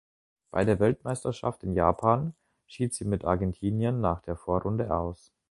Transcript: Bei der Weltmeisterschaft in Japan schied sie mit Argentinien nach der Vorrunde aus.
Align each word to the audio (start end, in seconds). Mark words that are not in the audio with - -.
Bei 0.49 0.65
der 0.65 0.79
Weltmeisterschaft 0.79 1.61
in 1.63 1.73
Japan 1.75 2.33
schied 2.65 2.91
sie 2.91 3.05
mit 3.05 3.23
Argentinien 3.23 4.01
nach 4.01 4.19
der 4.21 4.35
Vorrunde 4.35 4.91
aus. 4.97 5.31